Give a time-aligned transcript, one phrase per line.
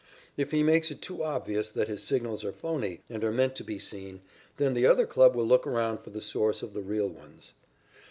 [0.35, 3.63] If he makes it too obvious that his signals are "phoney" and are meant to
[3.63, 4.21] be seen,
[4.57, 7.53] then the other club will look around for the source of the real ones.